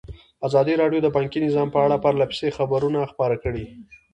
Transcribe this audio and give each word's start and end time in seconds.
ازادي 0.47 0.73
راډیو 0.81 0.99
د 1.03 1.07
بانکي 1.15 1.39
نظام 1.45 1.67
په 1.71 1.79
اړه 1.85 1.97
پرله 2.03 2.25
پسې 2.31 2.55
خبرونه 2.57 2.99
خپاره 3.11 3.35
کړي. 3.43 3.65